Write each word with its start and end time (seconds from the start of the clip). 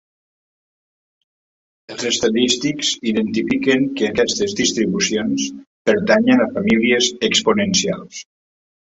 Els 1.95 2.05
estadístics 2.11 2.89
identifiquen 3.11 3.85
que 3.99 4.07
aquestes 4.07 4.55
distribucions 4.61 5.45
pertanyen 5.91 6.41
a 6.47 6.49
famílies 6.57 7.11
exponencials. 7.29 8.23